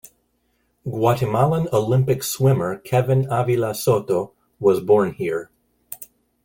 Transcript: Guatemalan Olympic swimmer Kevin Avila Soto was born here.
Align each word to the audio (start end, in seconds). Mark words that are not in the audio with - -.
Guatemalan 0.83 1.67
Olympic 1.71 2.23
swimmer 2.23 2.77
Kevin 2.79 3.27
Avila 3.29 3.75
Soto 3.75 4.33
was 4.59 4.79
born 4.79 5.13
here. 5.13 5.51